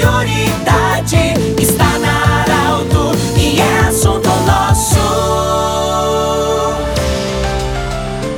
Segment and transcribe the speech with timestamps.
[0.00, 0.49] Signori.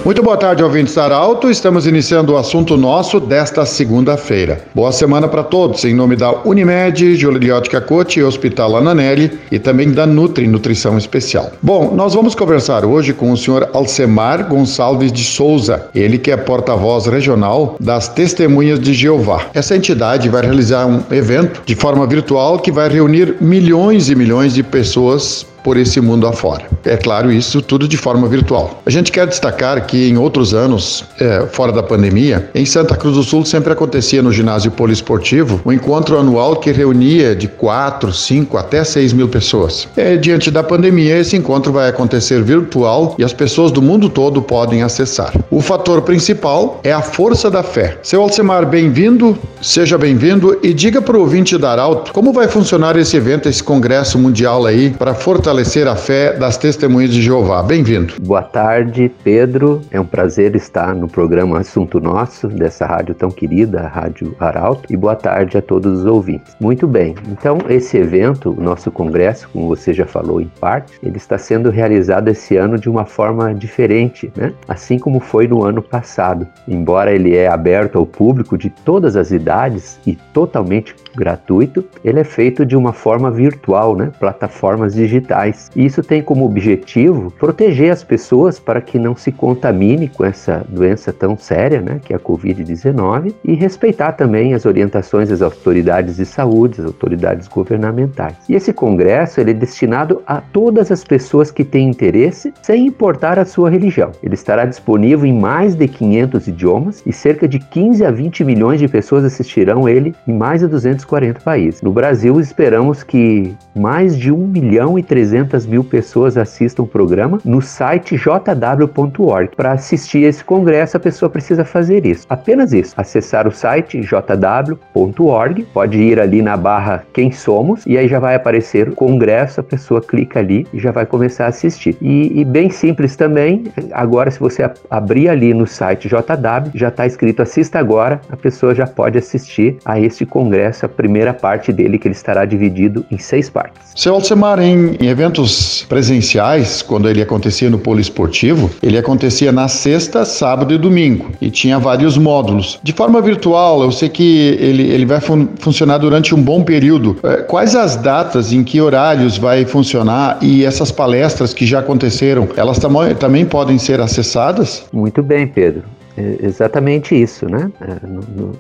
[0.05, 1.48] Muito boa tarde, ouvintes Arauto.
[1.48, 4.61] Estamos iniciando o assunto nosso desta segunda-feira.
[4.75, 10.05] Boa semana para todos, em nome da Unimed, Joliotica Cote, Hospital Ananelli e também da
[10.05, 11.52] Nutri Nutrição Especial.
[11.62, 16.37] Bom, nós vamos conversar hoje com o senhor Alcemar Gonçalves de Souza, ele que é
[16.37, 19.47] porta-voz regional das Testemunhas de Jeová.
[19.55, 24.53] Essa entidade vai realizar um evento de forma virtual que vai reunir milhões e milhões
[24.53, 26.65] de pessoas por esse mundo afora.
[26.84, 28.83] É claro, isso tudo de forma virtual.
[28.84, 33.16] A gente quer destacar que em outros anos, é, fora da pandemia, em Santa Cruz
[33.16, 38.56] do Sul sempre acontecia no ginásio poliesportivo um encontro anual que reunia de 4, 5
[38.56, 39.89] até 6 mil pessoas.
[39.97, 44.42] É, diante da pandemia, esse encontro vai acontecer virtual e as pessoas do mundo todo
[44.42, 45.33] podem acessar.
[45.51, 47.98] O fator principal é a força da fé.
[48.03, 52.97] Seu Alcemar, bem-vindo, seja bem-vindo e diga para o ouvinte da Arauto como vai funcionar
[52.97, 57.62] esse evento, esse congresso mundial aí, para fortalecer a fé das testemunhas de Jeová.
[57.62, 58.14] Bem-vindo.
[58.22, 59.83] Boa tarde, Pedro.
[59.91, 64.91] É um prazer estar no programa Assunto Nosso, dessa rádio tão querida, Rádio Arauto.
[64.91, 66.56] E boa tarde a todos os ouvintes.
[66.58, 71.19] Muito bem, então esse evento, o nosso congresso, como você já falou em parte, ele
[71.19, 74.55] está sendo realizado esse ano de uma forma diferente, né?
[74.67, 76.48] Assim como foi no ano passado.
[76.67, 82.24] Embora ele é aberto ao público de todas as idades e totalmente gratuito, ele é
[82.24, 84.10] feito de uma forma virtual, né?
[84.18, 85.70] Plataformas digitais.
[85.74, 90.64] E isso tem como objetivo proteger as pessoas para que não se contamine com essa
[90.68, 92.00] doença tão séria, né?
[92.05, 97.48] Que é a Covid-19 e respeitar também as orientações das autoridades de saúde, as autoridades
[97.48, 98.36] governamentais.
[98.48, 103.38] E esse congresso ele é destinado a todas as pessoas que têm interesse, sem importar
[103.38, 104.12] a sua religião.
[104.22, 108.80] Ele estará disponível em mais de 500 idiomas e cerca de 15 a 20 milhões
[108.80, 110.67] de pessoas assistirão ele em mais de
[111.05, 111.83] 240 países.
[111.83, 117.39] No Brasil, esperamos que mais de 1 milhão e 300 mil pessoas assistam o programa
[117.45, 119.57] no site jw.org.
[119.57, 122.27] Para assistir esse congresso, a pessoa precisa fazer isso.
[122.29, 122.95] Apenas isso.
[122.96, 128.34] Acessar o site jw.org, pode ir ali na barra Quem Somos e aí já vai
[128.34, 131.96] aparecer o congresso, a pessoa clica ali e já vai começar a assistir.
[132.00, 137.06] E, e bem simples também, agora se você abrir ali no site JW, já está
[137.06, 142.06] escrito assista agora, a pessoa já pode assistir a este congresso, primeira parte dele que
[142.06, 143.81] ele estará dividido em seis partes.
[143.94, 150.25] Seu Alcemar, em, em eventos presenciais, quando ele acontecia no poliesportivo, ele acontecia na sexta,
[150.25, 152.79] sábado e domingo e tinha vários módulos.
[152.82, 157.17] De forma virtual, eu sei que ele, ele vai fun funcionar durante um bom período.
[157.23, 162.49] É, quais as datas, em que horários vai funcionar e essas palestras que já aconteceram,
[162.56, 164.85] elas tam também podem ser acessadas?
[164.93, 165.82] Muito bem, Pedro.
[166.17, 167.70] É exatamente isso, né?
[167.81, 167.96] É,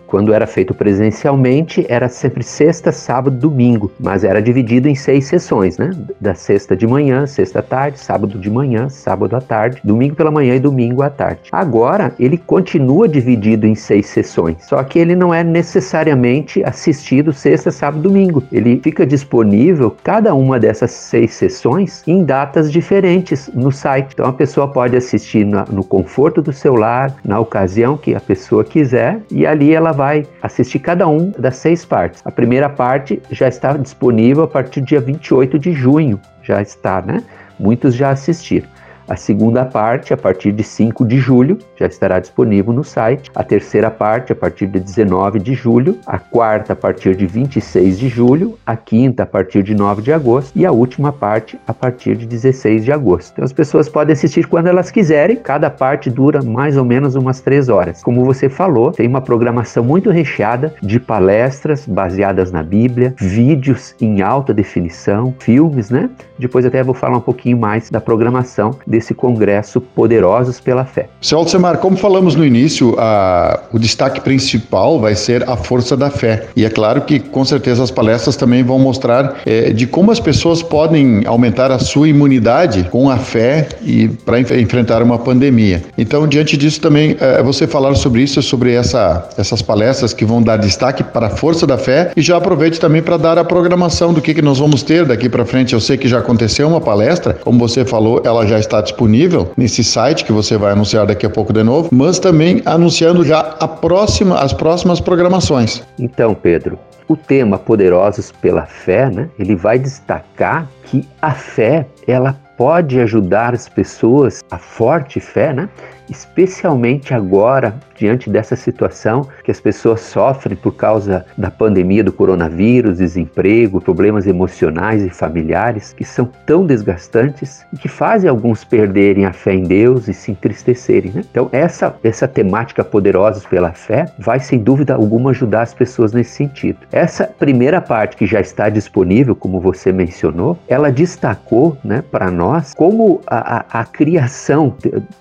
[0.06, 5.76] quando era feito presencialmente, era sempre sexta, sábado, domingo, mas era dividido em seis sessões,
[5.76, 5.90] né?
[6.20, 10.30] Da sexta de manhã, sexta à tarde, sábado de manhã, sábado à tarde, domingo pela
[10.30, 11.42] manhã e domingo à tarde.
[11.52, 17.70] Agora, ele continua dividido em seis sessões, só que ele não é necessariamente assistido sexta,
[17.70, 18.42] sábado, domingo.
[18.50, 24.12] Ele fica disponível, cada uma dessas seis sessões, em datas diferentes no site.
[24.14, 28.64] Então, a pessoa pode assistir no conforto do seu lar, na ocasião que a pessoa
[28.64, 32.22] quiser e ali ela vai assistir cada um das seis partes.
[32.24, 37.02] A primeira parte já está disponível a partir do dia 28 de junho, já está,
[37.02, 37.22] né?
[37.58, 38.71] Muitos já assistiram.
[39.08, 43.30] A segunda parte, a partir de 5 de julho, já estará disponível no site.
[43.34, 45.98] A terceira parte, a partir de 19 de julho.
[46.06, 48.58] A quarta, a partir de 26 de julho.
[48.64, 50.52] A quinta, a partir de 9 de agosto.
[50.56, 53.32] E a última parte, a partir de 16 de agosto.
[53.32, 55.36] Então, as pessoas podem assistir quando elas quiserem.
[55.36, 58.02] Cada parte dura mais ou menos umas 3 horas.
[58.02, 64.22] Como você falou, tem uma programação muito recheada de palestras baseadas na Bíblia, vídeos em
[64.22, 66.08] alta definição, filmes, né?
[66.38, 71.08] Depois até vou falar um pouquinho mais da programação desse congresso Poderosos pela Fé.
[71.20, 76.10] Seu Alcemar, como falamos no início, a, o destaque principal vai ser a força da
[76.10, 76.48] fé.
[76.54, 80.20] E é claro que com certeza as palestras também vão mostrar é, de como as
[80.20, 85.82] pessoas podem aumentar a sua imunidade com a fé e para enf enfrentar uma pandemia.
[85.96, 90.42] Então, diante disso também é, você falar sobre isso, sobre essa, essas palestras que vão
[90.42, 94.12] dar destaque para a força da fé e já aproveite também para dar a programação
[94.12, 95.72] do que, que nós vamos ter daqui para frente.
[95.72, 99.82] Eu sei que já aconteceu uma palestra, como você falou, ela já está disponível nesse
[99.82, 103.68] site que você vai anunciar daqui a pouco de novo, mas também anunciando já a
[103.68, 105.82] próxima, as próximas programações.
[105.98, 112.38] Então, Pedro, o tema Poderosos pela Fé, né, ele vai destacar que a fé ela
[112.56, 115.68] pode ajudar as pessoas a forte fé, né?
[116.12, 122.98] Especialmente agora, diante dessa situação que as pessoas sofrem por causa da pandemia do coronavírus,
[122.98, 129.32] desemprego, problemas emocionais e familiares que são tão desgastantes e que fazem alguns perderem a
[129.32, 131.12] fé em Deus e se entristecerem.
[131.12, 131.22] Né?
[131.30, 136.32] Então, essa, essa temática Poderosos pela Fé vai, sem dúvida alguma, ajudar as pessoas nesse
[136.32, 136.78] sentido.
[136.92, 142.74] Essa primeira parte que já está disponível, como você mencionou, ela destacou né, para nós
[142.74, 144.74] como a, a, a criação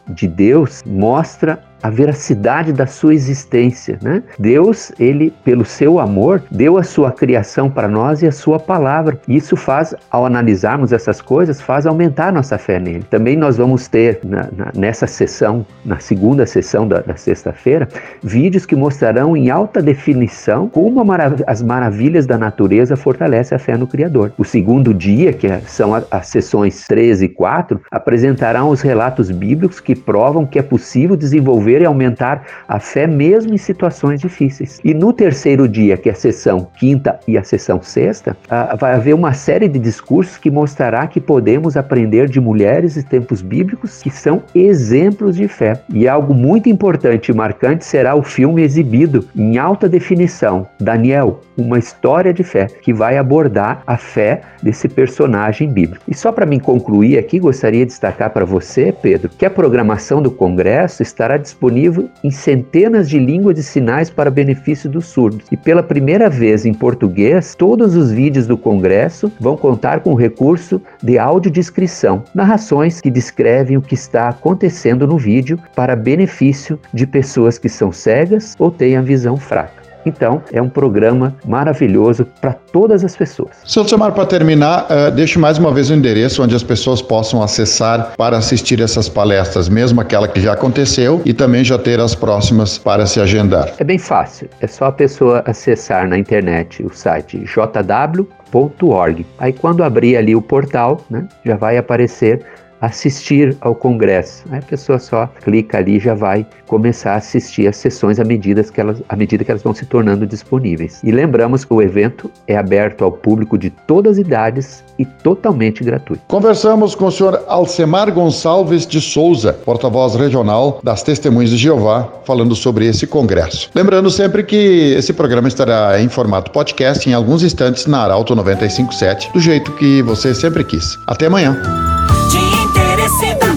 [0.09, 4.23] de Deus mostra a veracidade da sua existência, né?
[4.37, 9.19] Deus, ele pelo seu amor, deu a sua criação para nós e a sua palavra.
[9.27, 13.03] Isso faz, ao analisarmos essas coisas, faz aumentar nossa fé nele.
[13.09, 17.87] Também nós vamos ter na, na, nessa sessão, na segunda sessão da, da sexta-feira,
[18.21, 23.77] vídeos que mostrarão em alta definição como marav as maravilhas da natureza fortalecem a fé
[23.77, 24.31] no Criador.
[24.37, 29.79] O segundo dia, que é, são as sessões 13 e 4, apresentarão os relatos bíblicos
[29.79, 34.79] que provam que é possível desenvolver desenvolver e aumentar a fé mesmo em situações difíceis.
[34.83, 38.35] E no terceiro dia, que é a sessão quinta e a sessão sexta,
[38.79, 43.41] vai haver uma série de discursos que mostrará que podemos aprender de mulheres e tempos
[43.41, 45.81] bíblicos que são exemplos de fé.
[45.93, 51.77] E algo muito importante e marcante será o filme exibido em alta definição, Daniel, uma
[51.77, 56.03] história de fé, que vai abordar a fé desse personagem bíblico.
[56.07, 60.21] E só para me concluir aqui, gostaria de destacar para você, Pedro, que a programação
[60.21, 65.45] do congresso estará disponível disponível em centenas de línguas de sinais para benefício dos surdos.
[65.51, 70.15] E pela primeira vez em português, todos os vídeos do Congresso vão contar com o
[70.15, 77.05] recurso de audiodescrição, narrações que descrevem o que está acontecendo no vídeo para benefício de
[77.05, 79.80] pessoas que são cegas ou têm a visão fraca.
[80.05, 83.49] Então, é um programa maravilhoso para todas as pessoas.
[83.65, 87.41] Seu Samar, para terminar, uh, deixe mais uma vez o endereço onde as pessoas possam
[87.41, 92.15] acessar para assistir essas palestras, mesmo aquela que já aconteceu e também já ter as
[92.15, 93.73] próximas para se agendar.
[93.77, 99.25] É bem fácil, é só a pessoa acessar na internet o site jw.org.
[99.39, 102.41] Aí quando abrir ali o portal, né, já vai aparecer
[102.81, 104.43] assistir ao congresso.
[104.51, 108.23] Aí a pessoa só clica ali e já vai começar a assistir as sessões à
[108.23, 110.99] medida que elas, à medida que elas vão se tornando disponíveis.
[111.03, 115.83] E lembramos que o evento é aberto ao público de todas as idades e totalmente
[115.83, 116.23] gratuito.
[116.27, 122.55] Conversamos com o senhor Alcemar Gonçalves de Souza, porta-voz regional das Testemunhas de Jeová, falando
[122.55, 123.69] sobre esse congresso.
[123.75, 129.31] Lembrando sempre que esse programa estará em formato podcast em alguns instantes na Arauto 957,
[129.33, 130.97] do jeito que você sempre quis.
[131.07, 132.00] Até amanhã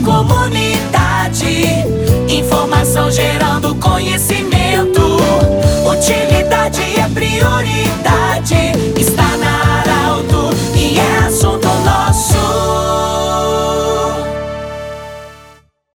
[0.04, 0.73] comunidade.